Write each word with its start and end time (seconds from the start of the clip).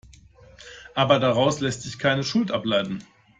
Aber 0.95 1.19
daraus 1.19 1.59
lässt 1.59 1.83
sich 1.83 1.99
keine 1.99 2.23
Schuld 2.23 2.49
ableiten. 2.51 3.03